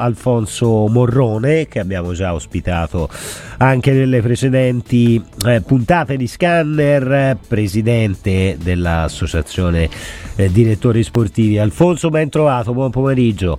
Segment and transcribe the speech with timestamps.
[0.00, 3.08] Alfonso Morrone che abbiamo già ospitato
[3.56, 9.90] anche nelle precedenti eh, puntate di Scanner, presidente dell'associazione
[10.36, 11.58] eh, direttori sportivi.
[11.58, 13.58] Alfonso, ben trovato, buon pomeriggio.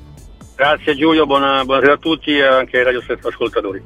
[0.55, 3.83] Grazie Giulio, buona, buonasera a tutti e anche ai radio ascoltatori.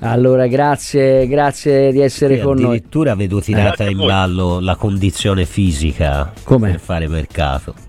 [0.00, 2.76] Allora, grazie, grazie di essere sì, con addirittura noi.
[2.76, 6.72] Addirittura vedo tirata in ballo la condizione fisica Com'è?
[6.72, 7.88] per fare mercato.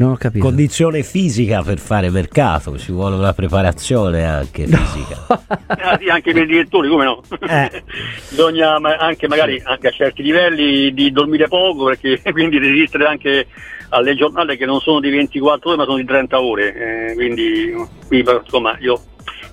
[0.00, 0.42] Non ho capito.
[0.42, 5.26] Condizione fisica per fare mercato, ci vuole una preparazione anche fisica.
[5.28, 5.42] No.
[5.66, 7.22] ah, sì, anche per i direttori, come no?
[7.46, 7.82] Eh.
[8.30, 13.46] Bisogna anche magari anche a certi livelli di dormire poco, perché quindi resistere anche
[13.90, 17.10] alle giornate che non sono di 24 ore ma sono di 30 ore.
[17.10, 17.74] Eh, quindi
[18.06, 18.98] qui, insomma io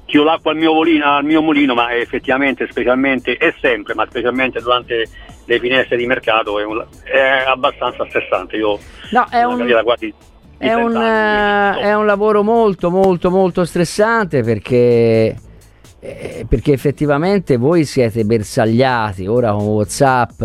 [0.06, 4.62] tiro l'acqua al mio, molino, al mio mulino, ma effettivamente, specialmente e sempre, ma specialmente
[4.62, 5.10] durante
[5.44, 8.56] le finestre di mercato è, un, è abbastanza stressante.
[8.56, 8.80] Io
[9.12, 9.82] no, è un...
[9.84, 10.14] quasi
[10.58, 15.36] è un, uh, è un, lavoro molto molto molto stressante perché,
[16.00, 20.44] eh, perché effettivamente voi siete bersagliati ora con Whatsapp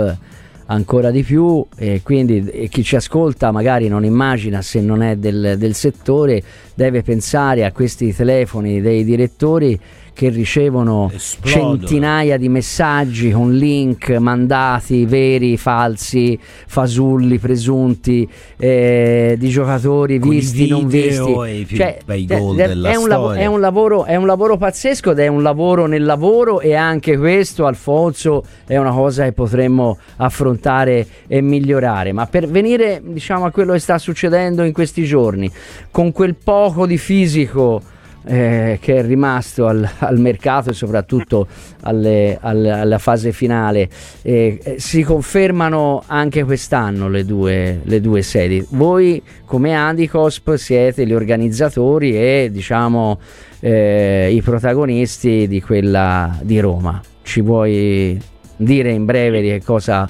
[0.66, 5.16] ancora di più e quindi e chi ci ascolta magari non immagina se non è
[5.16, 6.42] del, del settore
[6.74, 9.78] deve pensare a questi telefoni dei direttori
[10.14, 11.78] che ricevono Esplodono.
[11.78, 20.68] centinaia di messaggi con link mandati veri, falsi, fasulli, presunti, eh, di giocatori Con visti,
[20.68, 21.66] non visti.
[21.76, 25.86] Cioè, è un lav- è, un lavoro, è un lavoro pazzesco ed è un lavoro
[25.86, 32.12] nel lavoro e anche questo, Alfonso, è una cosa che potremmo affrontare e migliorare.
[32.12, 35.50] Ma per venire diciamo, a quello che sta succedendo in questi giorni,
[35.90, 37.91] con quel poco di fisico
[38.24, 41.46] eh, che è rimasto al, al, mercato e soprattutto
[41.82, 43.88] alle, alle, alla fase finale.
[44.22, 48.64] Eh, si confermano anche quest'anno le due, le due sedi.
[48.70, 53.18] Voi come Adicosp siete gli organizzatori e diciamo
[53.60, 57.00] eh, i protagonisti di quella di Roma.
[57.22, 58.20] Ci vuoi
[58.56, 60.08] dire in breve di cosa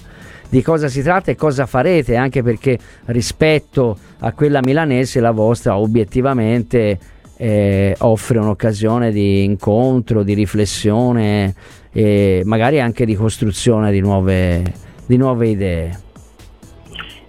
[0.52, 5.78] di cosa si tratta e cosa farete, anche perché rispetto a quella milanese la vostra
[5.78, 6.98] obiettivamente
[7.42, 11.52] eh, offre un'occasione di incontro, di riflessione
[11.92, 14.62] e magari anche di costruzione di nuove,
[15.06, 16.00] di nuove idee.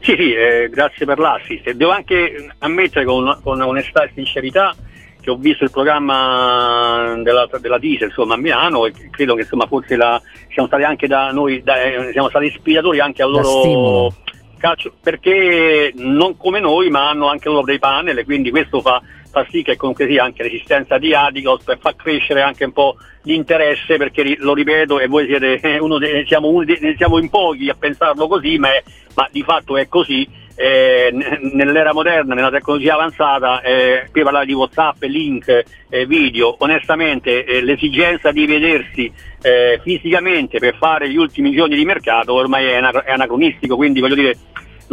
[0.02, 1.72] Sì, sì, eh, grazie per l'assist.
[1.72, 4.76] Devo anche ammettere con, con onestà e sincerità
[5.20, 9.66] che ho visto il programma della, della Diesel insomma, a Milano e credo che insomma,
[9.66, 14.14] forse la, siamo stati anche da noi, da, eh, siamo stati ispiratori anche al loro
[14.60, 19.02] calcio, perché non come noi ma hanno anche loro dei panel e quindi questo fa
[19.34, 22.98] fa sì che comunque sia anche l'esistenza di Adigos per far crescere anche un po'
[23.24, 27.68] l'interesse perché lo ripeto e voi siete uno de, siamo, uno de, siamo in pochi
[27.68, 28.84] a pensarlo così ma, è,
[29.16, 31.12] ma di fatto è così eh,
[31.54, 37.64] nell'era moderna, nella tecnologia avanzata, eh, qui parlare di Whatsapp, link, eh, video, onestamente eh,
[37.64, 39.12] l'esigenza di vedersi
[39.42, 44.38] eh, fisicamente per fare gli ultimi giorni di mercato ormai è anacronistico, quindi voglio dire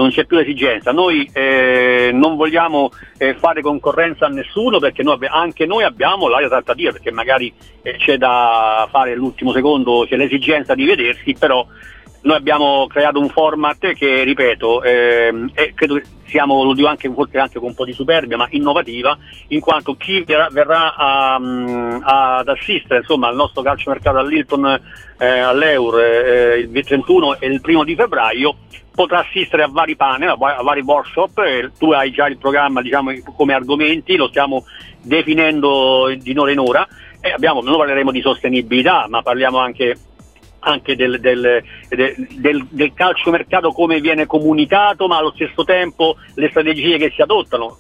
[0.01, 0.93] non c'è più esigenza.
[0.93, 6.49] Noi eh, non vogliamo eh, fare concorrenza a nessuno perché noi, anche noi abbiamo l'aria
[6.49, 7.53] trattativa, perché magari
[7.83, 11.67] eh, c'è da fare l'ultimo secondo, c'è l'esigenza di vedersi, però
[12.23, 17.59] noi abbiamo creato un format che, ripeto, ehm, credo siamo, lo dico anche, forse anche
[17.59, 19.19] con un po' di superbia, ma innovativa,
[19.49, 24.81] in quanto chi verrà, verrà a, um, ad assistere insomma, al nostro calciomercato all'Hilton
[25.19, 28.57] eh, all'Eur eh, il 31 e il primo di febbraio
[29.01, 33.55] potrà assistere a vari panel, a, vari workshop, tu hai già il programma diciamo, come
[33.55, 34.67] argomenti, lo stiamo
[35.01, 36.87] definendo di ora in ora,
[37.19, 39.97] e abbiamo, noi parleremo di sostenibilità, ma parliamo anche
[40.63, 46.99] anche del, del, del, del calciomercato come viene comunicato, ma allo stesso tempo le strategie
[46.99, 47.79] che si adottano.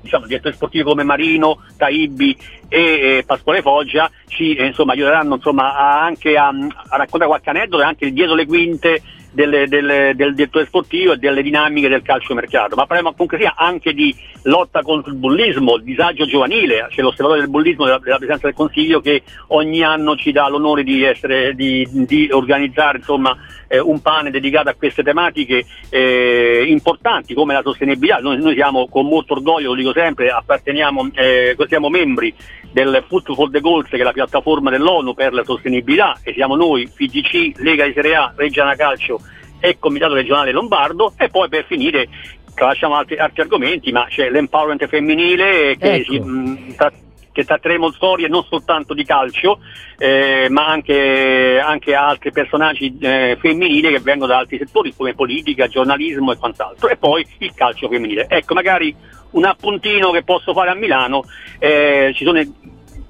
[0.00, 2.36] Diciamo, direttori sportivi come Marino, Taibi
[2.68, 2.78] e
[3.18, 7.82] eh, Pasquale Foggia ci eh, insomma, aiuteranno insomma, a, anche a, a, raccontare qualche aneddoto
[7.82, 9.02] e anche dietro le quinte
[9.36, 13.92] delle, delle, del direttore sportivo e delle dinamiche del calciomercato, ma parliamo comunque sia anche
[13.92, 18.46] di lotta contro il bullismo, il disagio giovanile, c'è l'osservatorio del bullismo della, della Presidenza
[18.46, 23.36] del Consiglio che ogni anno ci dà l'onore di, essere, di, di organizzare insomma,
[23.68, 28.18] eh, un pane dedicato a queste tematiche eh, importanti come la sostenibilità.
[28.18, 32.34] Noi, noi, siamo con molto orgoglio, lo dico sempre, apparteniamo, eh, siamo membri
[32.72, 36.56] del Foot for the Goals che è la piattaforma dell'ONU per la sostenibilità e siamo
[36.56, 39.20] noi, FIGC, Lega di Serie A, Reggiana Calcio
[39.60, 42.08] e Comitato Regionale Lombardo e poi per finire
[42.54, 46.12] tralasciamo altri, altri argomenti ma c'è l'empowerment femminile che ecco.
[46.12, 46.92] si, mh, tra,
[47.36, 49.58] che tratteremo storie non soltanto di calcio,
[49.98, 55.68] eh, ma anche, anche, altri personaggi eh, femminili che vengono da altri settori come politica,
[55.68, 58.26] giornalismo e quant'altro, e poi il calcio femminile.
[58.26, 58.96] Ecco, magari
[59.32, 61.24] un appuntino che posso fare a Milano,
[61.58, 62.38] eh, ci sono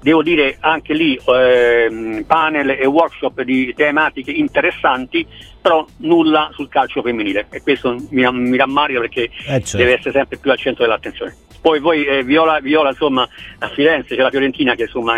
[0.01, 5.25] devo dire anche lì eh, panel e workshop di tematiche interessanti,
[5.61, 9.77] però nulla sul calcio femminile e questo mi, mi rammarica perché eh certo.
[9.77, 11.35] deve essere sempre più al centro dell'attenzione.
[11.59, 13.27] Poi, poi eh, Viola, Viola insomma,
[13.59, 15.15] a Firenze c'è la Fiorentina che, insomma,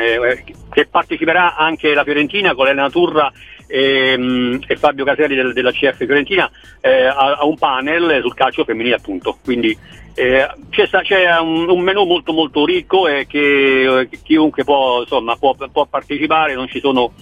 [0.71, 3.31] che parteciperà anche la Fiorentina con Elena Turra
[3.67, 6.49] e, ehm, e Fabio Caselli del, della CF Fiorentina
[6.81, 9.37] eh, a, a, un panel sul calcio femminile appunto.
[9.43, 9.77] Quindi
[10.19, 15.37] eh, c'è, c'è un, un, menù molto molto ricco e che, che chiunque può, insomma,
[15.37, 17.13] può, può, partecipare, non ci sono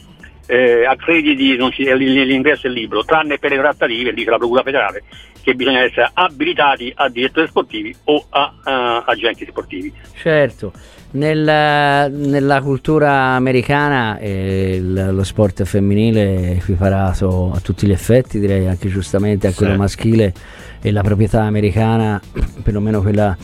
[0.47, 5.03] eh, accrediti, non ci, l'ingresso è libero, tranne per le trattative, dice la Procura federale,
[5.43, 9.93] che bisogna essere abilitati a direttori sportivi o a, a agenti sportivi.
[10.15, 10.71] Certo.
[11.09, 18.67] Nel, nella cultura americana eh, lo sport femminile è equiparato a tutti gli effetti, direi
[18.67, 19.77] anche giustamente a quello sì.
[19.77, 20.33] maschile
[20.81, 22.21] e la proprietà americana,
[22.61, 23.35] perlomeno quella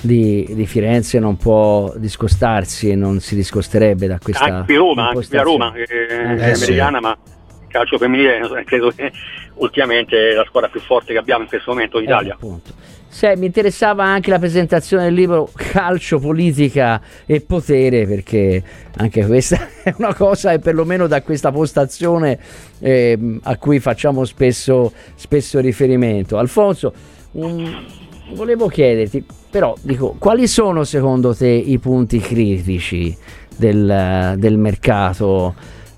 [0.00, 4.44] di, di, Firenze, non può discostarsi e non si discosterebbe da questa.
[4.44, 7.02] Anche Roma, anche a Roma, eh, eh, americana, sì.
[7.02, 9.12] ma il calcio femminile credo che
[9.54, 12.34] ultimamente è la squadra più forte che abbiamo in questo momento in eh, Italia.
[12.34, 12.72] Appunto.
[13.16, 18.62] Se, mi interessava anche la presentazione del libro Calcio, Politica e Potere, perché
[18.98, 22.38] anche questa è una cosa, e perlomeno da questa postazione
[22.78, 26.36] eh, a cui facciamo spesso, spesso riferimento.
[26.36, 26.92] Alfonso,
[27.32, 27.86] um,
[28.34, 33.16] volevo chiederti, però, dico, quali sono secondo te i punti critici
[33.56, 35.54] del, del mercato?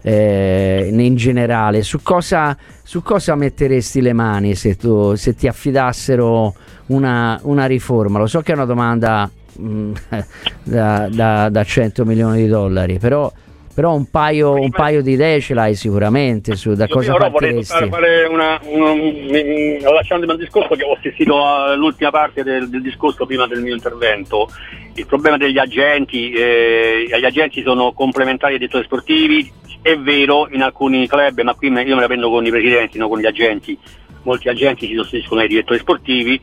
[0.09, 6.55] Eh, in generale, su cosa, su cosa, metteresti le mani se, tu, se ti affidassero
[6.87, 8.19] una, una, riforma?
[8.19, 9.93] Lo so che è una domanda mh, mm,
[10.65, 13.31] da, da, da 100 milioni di dollari, però
[13.79, 17.31] però un paio, un paio, di idee ce l'hai sicuramente su da Io cosa però
[17.31, 17.87] partiresti.
[17.89, 22.83] Vorrei fare una, una, una, lasciandomi al discorso che ho assistito all'ultima parte del, del,
[22.83, 24.51] discorso prima del mio intervento.
[24.95, 29.49] Il problema degli agenti, eh, gli agenti sono complementari ai direttori sportivi,
[29.91, 33.09] è vero in alcuni club, ma qui io me la prendo con i presidenti, non
[33.09, 33.79] con gli agenti,
[34.23, 36.41] molti agenti si sostituiscono ai direttori sportivi.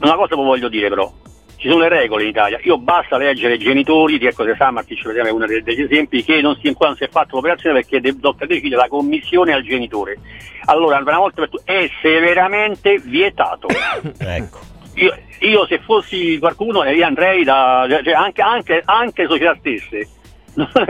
[0.00, 1.12] Una cosa vi voglio dire però,
[1.56, 5.06] ci sono le regole in Italia, io basta leggere i genitori di ecco se Samartic
[5.06, 8.46] è uno degli esempi che non si, ancora non si è fatto l'operazione perché tocca
[8.46, 10.18] decidere la commissione al genitore.
[10.64, 13.68] Allora una volta per tutte è severamente vietato.
[14.18, 14.58] ecco.
[14.94, 20.08] Io, io, se fossi qualcuno io andrei da cioè anche, anche, anche società stesse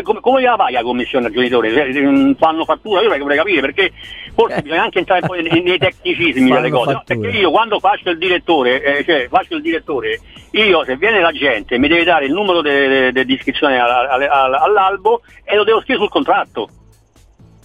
[0.02, 1.70] come, come la vai la commissione al genitore?
[2.00, 3.00] Mm, fanno fattura?
[3.00, 3.92] Io vorrei capire perché
[4.34, 4.62] forse eh.
[4.62, 6.92] bisogna anche entrare poi nei, nei tecnicismi delle cose.
[6.92, 10.18] No, perché io quando faccio il direttore, eh, cioè faccio il direttore,
[10.52, 15.64] io se viene la gente mi deve dare il numero di iscrizione all'albo e lo
[15.64, 16.68] devo scrivere sul contratto.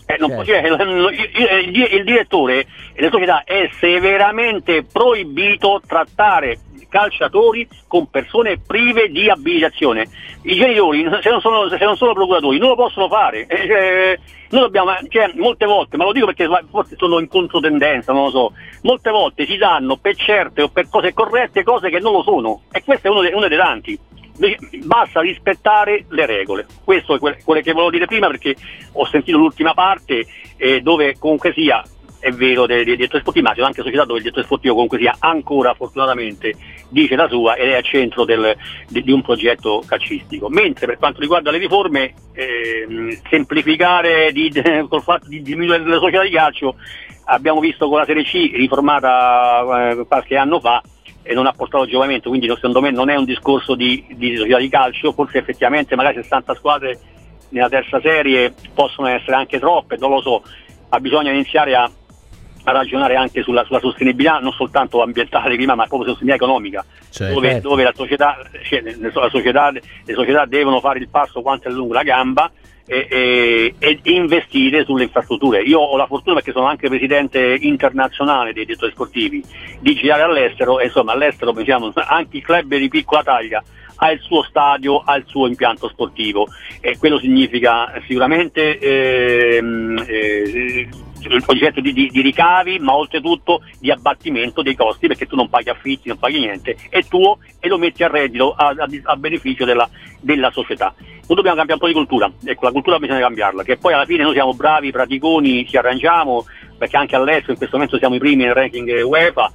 [0.10, 0.46] Eh, certo.
[0.46, 8.60] cioè, il, il, il, direttore e le società è severamente proibito trattare calciatori con persone
[8.60, 10.08] prive di abilitazione.
[10.44, 13.46] I genitori, se non sono, se non sono procuratori, non lo possono fare.
[13.48, 14.20] Eh, cioè,
[14.50, 18.30] noi dobbiamo, cioè, molte volte, ma lo dico perché forse sono in controtendenza, non lo
[18.30, 18.54] so,
[18.84, 22.62] molte volte si danno per certe o per cose corrette cose che non lo sono.
[22.72, 24.00] E questo è uno, de, uno dei tanti
[24.84, 26.66] basta rispettare le regole.
[26.84, 28.56] Questo è quello che volevo dire prima perché
[28.94, 30.26] ho sentito l'ultima parte
[30.58, 31.84] eh, dove comunque sia
[32.20, 35.16] è vero dei, direttori sportivi, ma c'è anche società dove il direttore sportivo comunque sia
[35.20, 36.56] ancora fortunatamente
[36.90, 38.56] dice la sua ed è al centro del,
[38.88, 40.50] di, di, un progetto calcistico.
[40.50, 44.52] Mentre per quanto riguarda le riforme, eh, semplificare di,
[44.88, 46.76] col fatto di diminuire le società di calcio,
[47.26, 50.82] abbiamo visto con la Serie C riformata eh, qualche anno fa
[51.24, 54.60] e non ha portato giovamento, quindi secondo me non è un discorso di, di società
[54.60, 57.00] di calcio, forse effettivamente magari 60 squadre
[57.50, 60.44] nella terza serie possono essere anche troppe, non lo so,
[60.90, 61.90] ma bisogna iniziare a
[62.68, 67.32] a ragionare anche sulla, sulla, sostenibilità non soltanto ambientale, clima, ma proprio sostenibilità economica, cioè,
[67.32, 67.70] dove, certo.
[67.70, 71.94] dove la società, cioè, la società, le società devono fare il passo quanto è lungo
[71.94, 72.52] la gamba
[72.86, 75.62] e, e, e, investire sulle infrastrutture.
[75.62, 79.42] Io ho la fortuna perché sono anche presidente internazionale dei direttori sportivi
[79.80, 83.64] di girare all'estero e insomma all'estero diciamo, anche i club di piccola taglia
[84.00, 86.48] ha il suo stadio, ha il suo impianto sportivo
[86.82, 90.90] e quello significa sicuramente ehm, eh,
[91.22, 95.50] il progetto di, di, di, ricavi, ma oltretutto di abbattimento dei costi perché tu non
[95.50, 99.16] paghi affitti, non paghi niente, è tuo e lo metti a reddito a, a, a
[99.16, 100.94] beneficio della, della, società.
[100.98, 104.06] Noi dobbiamo cambiare un po' di cultura, ecco la cultura bisogna cambiarla, che poi alla
[104.06, 106.46] fine noi siamo bravi, praticoni, ci arrangiamo,
[106.78, 109.52] perché anche all'estero in questo momento siamo i primi nel ranking UEFA,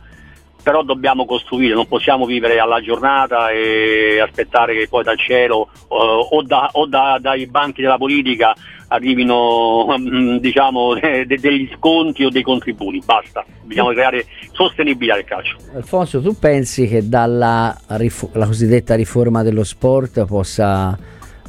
[0.62, 5.94] però dobbiamo costruire, non possiamo vivere alla giornata e aspettare che poi dal cielo uh,
[5.94, 8.54] o, da, o da, dai banchi della politica
[8.88, 15.24] arrivino um, diciamo, de, de, degli sconti o dei contributi, basta, dobbiamo creare sostenibilità del
[15.24, 15.56] calcio.
[15.74, 20.96] Alfonso, tu pensi che dalla rif- cosiddetta riforma dello sport possa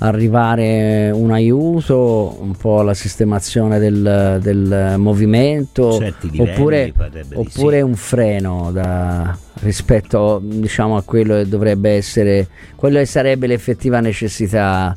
[0.03, 5.97] arrivare un aiuto, un po' alla sistemazione del, del movimento,
[6.37, 6.93] oppure,
[7.33, 7.83] oppure sì.
[7.83, 14.93] un freno da, rispetto diciamo, a quello che dovrebbe essere, quello che sarebbe l'effettiva necessità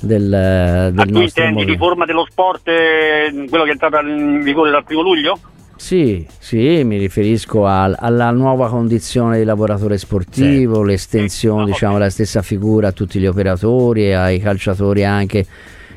[0.00, 4.70] del, del Ma tu intendi riforma dello sport, eh, quello che è entrato in vigore
[4.70, 5.38] dal primo luglio?
[5.76, 10.90] Sì, sì, mi riferisco a, alla nuova condizione di lavoratore sportivo, sì.
[10.90, 11.72] l'estensione, sì.
[11.72, 15.46] diciamo, la stessa figura a tutti gli operatori, ai calciatori anche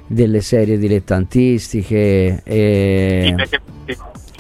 [0.05, 2.41] delle serie dilettantistiche.
[2.43, 3.23] E...
[3.25, 3.61] Sì, perché,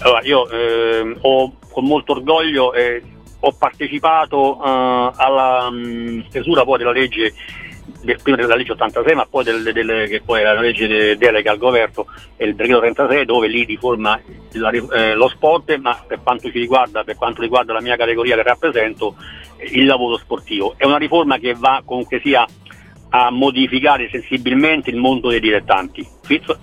[0.01, 3.01] allora, io eh, ho con molto orgoglio eh,
[3.39, 7.33] ho partecipato eh, alla mh, mm, stesura poi della legge
[8.21, 11.51] prima della legge 86 ma poi del, del, che poi era la legge de, delega
[11.51, 12.05] al governo
[12.37, 14.19] e il decreto 36 dove lì riforma
[14.53, 18.35] la, eh, lo sport ma per quanto ci riguarda per quanto riguarda la mia categoria
[18.35, 19.15] che rappresento
[19.71, 20.75] il lavoro sportivo.
[20.77, 22.45] È una riforma che va comunque sia
[23.11, 26.07] a modificare sensibilmente il mondo dei dilettanti.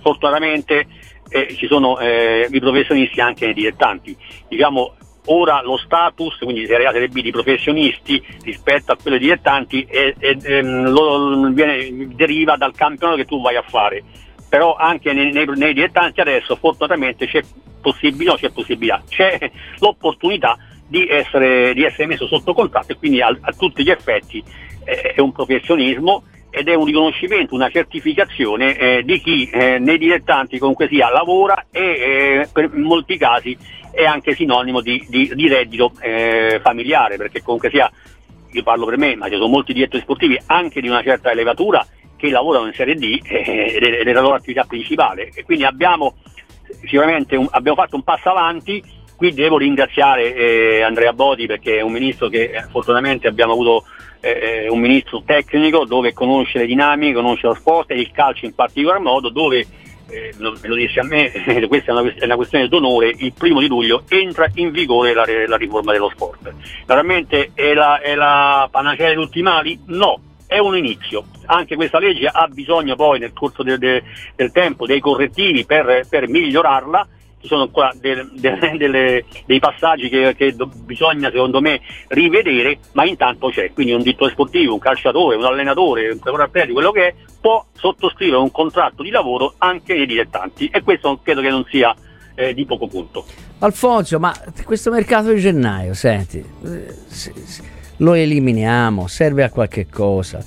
[0.01, 0.87] Fortunatamente
[1.29, 4.15] eh, ci sono eh, i professionisti anche nei dilettanti.
[4.47, 4.95] Diciamo
[5.27, 9.85] ora lo status, quindi Serie A Serie B di professionisti rispetto a quello di dilettanti
[9.89, 14.03] è, è, è, ehm, lo, viene, deriva dal campionato che tu vai a fare.
[14.49, 17.41] Però anche nei, nei, nei dilettanti adesso fortunatamente c'è,
[17.81, 20.57] possib- c'è possibilità, c'è l'opportunità
[20.87, 24.41] di essere, di essere, messo sotto contratto e quindi a, a tutti gli effetti
[24.85, 29.97] eh, è un professionismo ed è un riconoscimento, una certificazione eh, di chi eh, nei
[29.97, 33.55] dilettanti comunque sia lavora e eh, per in molti casi
[33.97, 37.91] è anche sinonimo di, di, di reddito eh, familiare, perché comunque sia,
[38.51, 41.83] io parlo per me, ma ci sono molti direttori sportivi anche di una certa elevatura
[42.15, 45.31] che lavorano in Serie D eh, ed è la loro attività principale.
[45.33, 46.13] E quindi abbiamo
[46.85, 48.83] sicuramente un, abbiamo fatto un passo avanti
[49.15, 53.85] qui devo ringraziare eh, Andrea Bodi perché è un ministro che eh, fortunatamente abbiamo avuto
[54.19, 58.45] eh, eh, un ministro tecnico dove conosce le dinamiche, conosce lo sport e il calcio
[58.45, 59.65] in particolar modo dove
[60.09, 61.31] eh, lo, lo disse a me,
[61.67, 65.25] questa è una, è una, questione d'onore, il primo di luglio entra in vigore la,
[65.47, 66.53] la riforma dello sport.
[66.85, 69.79] Veramente è la, è la panacea di tutti i mali?
[69.87, 71.25] No, è un inizio.
[71.45, 74.03] Anche questa legge ha bisogno poi nel corso de, de,
[74.35, 77.07] del tempo dei correttivi per, per migliorarla
[77.47, 78.27] sono ancora delle,
[78.77, 84.01] delle, dei passaggi che, che do, bisogna secondo me rivedere, ma intanto c'è, quindi un
[84.01, 89.03] direttore sportivo, un calciatore, un allenatore, un preparatore quello che è, può sottoscrivere un contratto
[89.03, 91.95] di lavoro anche nei dilettanti e questo credo che non sia
[92.35, 93.25] eh, di poco punto.
[93.59, 96.43] Alfonso, ma questo mercato di gennaio, senti,
[97.97, 100.43] lo eliminiamo, serve a qualche cosa.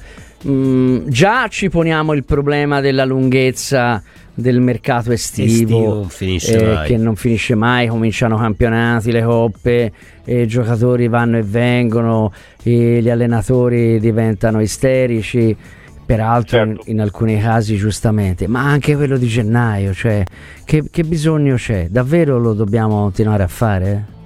[0.47, 4.03] Mm, già ci poniamo il problema della lunghezza
[4.41, 9.93] del mercato estivo, estivo eh, che non finisce mai, cominciano campionati, le coppe,
[10.25, 12.33] i giocatori vanno e vengono,
[12.63, 15.57] e gli allenatori diventano isterici,
[16.05, 16.83] peraltro certo.
[16.87, 20.25] in, in, alcuni casi giustamente, ma anche quello di gennaio, cioè
[20.65, 21.87] che, che bisogno c'è?
[21.89, 24.19] Davvero lo dobbiamo continuare a fare?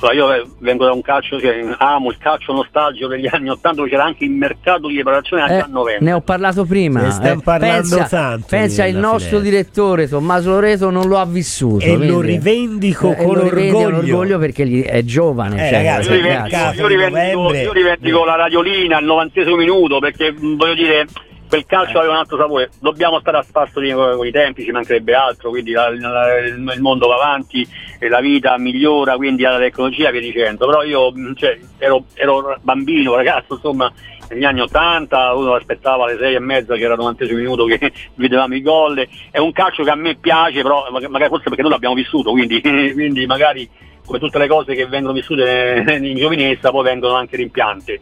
[0.00, 3.90] Allora, io vengo da un calcio, cioè, amo il calcio nostalgico degli anni 80 dove
[3.90, 6.04] c'era anche il mercato di preparazione agli eh, anni 90.
[6.04, 7.02] Ne ho parlato prima.
[7.02, 8.46] Ne stiamo eh, parlando pensa, tanto.
[8.48, 9.40] Pensa il nostro finestra.
[9.40, 11.84] direttore Tommaso Loreto non lo ha vissuto.
[11.84, 13.96] E lo rivendico eh, con lo orgoglio.
[13.98, 15.56] orgoglio perché è giovane.
[15.56, 20.32] Eh, cioè, ragazzi, io, rivendico, io, rivendico, io rivendico la radiolina al 90 minuto perché
[20.32, 21.06] voglio dire
[21.50, 22.70] quel calcio aveva un altro sapore.
[22.78, 27.08] Dobbiamo stare a spasso con i tempi, ci mancherebbe altro, quindi la, la, il mondo
[27.08, 27.66] va avanti,
[28.08, 30.66] la vita migliora, quindi la tecnologia via dicendo.
[30.66, 33.92] Però io cioè, ero, ero, bambino, ragazzo, insomma,
[34.28, 37.92] negli anni 80 uno aspettava alle 6 e mezza che era il 90 minuto che
[38.14, 39.08] vedevamo i gol.
[39.32, 42.60] È un calcio che a me piace, però magari forse perché noi l'abbiamo vissuto, quindi,
[42.62, 43.68] quindi magari
[44.06, 48.00] come tutte le cose che vengono vissute in giovinezza poi vengono anche rimpiante.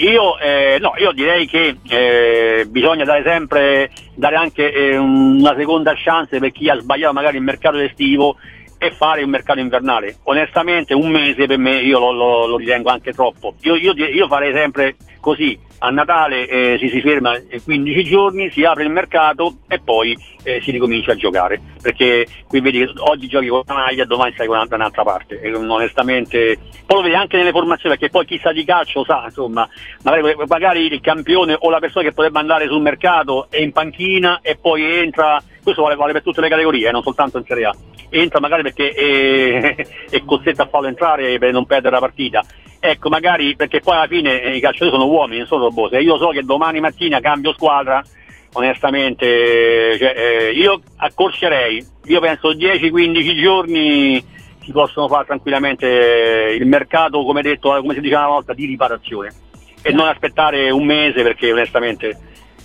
[0.00, 5.92] Io, eh, no, io direi che eh, bisogna dare sempre, dare anche eh, una seconda
[5.94, 8.36] chance per chi ha sbagliato magari il mercato estivo
[8.78, 10.16] e fare un mercato invernale.
[10.22, 13.56] Onestamente un mese per me io lo, lo, lo ritengo anche troppo.
[13.60, 18.64] Io, io, io farei sempre così, a Natale eh, si, si, ferma 15 giorni, si
[18.64, 21.60] apre il mercato e poi eh, si ricomincia a giocare.
[21.80, 25.40] Perché qui vedi che oggi giochi con una maglia, domani stai con un'altra parte.
[25.40, 29.22] E onestamente, poi lo vedi anche nelle formazioni, perché poi chi sa di calcio sa,
[29.24, 29.68] insomma,
[30.02, 34.40] magari, magari il campione o la persona che potrebbe andare sul mercato è in panchina
[34.42, 37.64] e poi entra, questo vale, vale per tutte le categorie, eh, non soltanto in Serie
[37.64, 37.74] A
[38.12, 42.44] entra magari perché è, è costretto a farlo entrare per non perdere la partita
[42.80, 46.00] ecco magari perché poi alla fine eh, i calciatori sono uomini, non sono robot, se
[46.00, 48.02] io so che domani mattina cambio squadra,
[48.54, 54.24] onestamente cioè, eh, io accorcerei, io penso 10-15 giorni
[54.62, 55.86] si possono fare tranquillamente
[56.58, 59.32] il mercato, come detto, come si diceva una volta, di riparazione.
[59.82, 62.18] E non aspettare un mese perché onestamente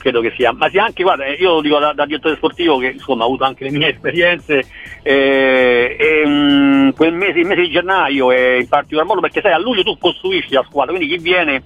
[0.05, 2.89] credo che sia, ma sia anche, guarda, io lo dico da, da direttore sportivo che
[2.89, 4.63] insomma ho avuto anche le mie esperienze,
[5.01, 9.53] eh, e, mh, quel mese, il mese di gennaio è in particolar modo perché sai
[9.53, 11.63] a luglio tu costruisci la squadra, quindi chi viene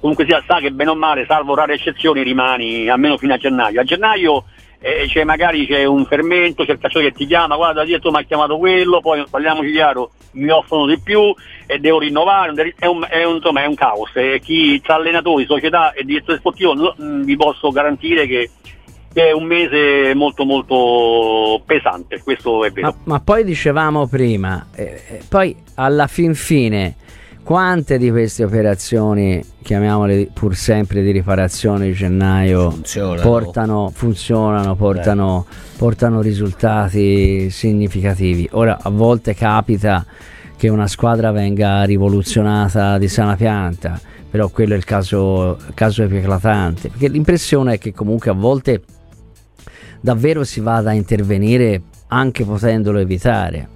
[0.00, 3.80] comunque sia sa che bene o male, salvo rare eccezioni, rimani almeno fino a gennaio.
[3.80, 4.44] A gennaio
[4.82, 8.18] eh, c'è, magari c'è un fermento, c'è il calciatore che ti chiama, guarda dietro mi
[8.18, 11.32] ha chiamato quello, poi parliamoci chiaro, mi offrono di più
[11.66, 14.10] e devo rinnovare, è un, è un, insomma, è un caos.
[14.14, 18.50] E chi tra allenatori, società e direttore sportivo no, mm, vi posso garantire che
[19.12, 22.88] è un mese molto molto pesante, questo è vero.
[22.88, 26.96] Ma, ma poi dicevamo prima, eh, eh poi alla fin fine
[27.42, 35.46] quante di queste operazioni, chiamiamole pur sempre di riparazione di gennaio, funzionano, portano, funzionano portano,
[35.76, 38.48] portano risultati significativi?
[38.52, 40.04] Ora, a volte capita
[40.56, 46.06] che una squadra venga rivoluzionata di sana pianta, però quello è il caso, il caso
[46.06, 48.82] più eclatante, perché l'impressione è che comunque a volte
[50.00, 53.71] davvero si vada a intervenire anche potendolo evitare.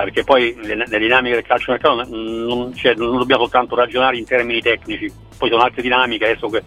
[0.00, 4.24] Sì, perché poi le dinamiche del calcio mercato non, cioè, non, dobbiamo soltanto ragionare in
[4.24, 6.62] termini tecnici, poi sono altre dinamiche, adesso che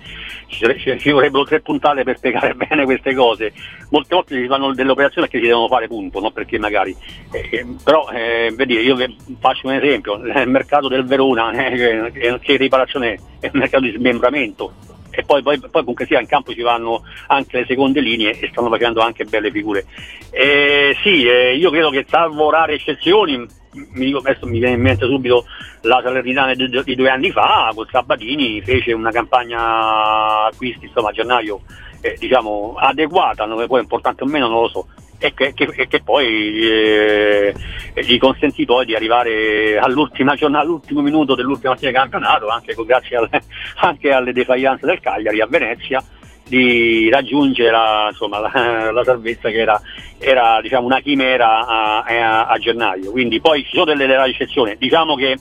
[0.47, 3.53] ci, ci vorrebbero tre puntate per spiegare bene queste cose,
[3.89, 6.31] molte volte si fanno delle operazioni perché si devono fare punto, no?
[6.31, 6.95] perché magari,
[7.31, 8.95] eh, eh però eh, vedi, io
[9.39, 13.91] faccio un esempio, il mercato del Verona, eh, che, che riparazione è un mercato di
[13.91, 14.73] smembramento,
[15.15, 18.49] e poi, poi, poi, comunque sia in campo ci vanno anche le seconde linee e
[18.49, 19.85] stanno facendo anche belle figure.
[20.31, 24.81] Eh, sì, eh, io credo che salvo rare eccezioni, mi dico, adesso mi viene in
[24.81, 25.45] mente subito
[25.81, 31.13] la Salernitana di, di due anni fa, con Sabatini fece una campagna acquisti insomma, a
[31.13, 31.61] gennaio
[32.01, 34.87] eh, diciamo, adeguata, poi è importante o meno non lo so,
[35.23, 37.53] e che, che, che poi eh,
[37.95, 43.15] gli consentì poi di arrivare all'ultima giornata, all'ultimo minuto dell'ultima partita di campionato, anche grazie
[43.15, 43.29] alle,
[43.79, 46.03] anche alle defaglianze del Cagliari a Venezia,
[46.45, 47.77] di raggiungere
[48.09, 49.81] insomma, la, la salvezza che era,
[50.19, 53.11] era diciamo, una chimera a, a, a, gennaio.
[53.11, 55.37] Quindi poi ci sono delle, delle eccezioni, diciamo che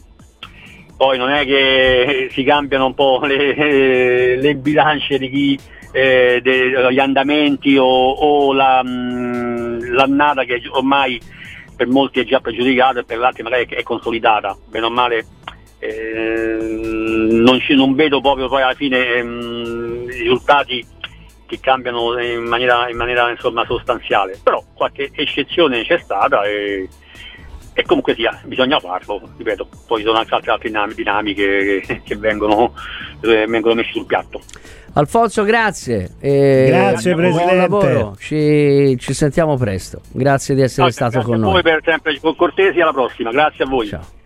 [0.96, 5.58] poi non è che si cambiano un po' le, le bilance di chi
[5.92, 11.20] eh, degli andamenti o, o la, mh, l'annata che ormai
[11.76, 15.26] per molti è già pregiudicata e per altri magari è consolidata, bene o male
[15.78, 20.86] eh, non, ci, non, vedo proprio poi alla fine mh, risultati
[21.44, 26.88] che cambiano in maniera, in maniera insomma, sostanziale, però qualche eccezione c'è stata e,
[27.74, 32.16] e, comunque sia, bisogna farlo, ripeto, poi ci sono anche altre, altre dinamiche che, che
[32.16, 32.74] vengono,
[33.22, 34.40] eh, vengono messe sul piatto.
[34.94, 36.16] Alfonso, grazie.
[36.20, 37.66] E grazie, Presidente.
[37.66, 38.16] Buon lavoro.
[38.18, 40.02] Ci, ci, sentiamo presto.
[40.10, 41.52] Grazie di essere no, stato con noi.
[41.52, 42.82] Grazie a voi per sempre con cortesia.
[42.82, 43.30] Alla prossima.
[43.30, 43.86] Grazie a voi.
[43.86, 44.20] Ciao.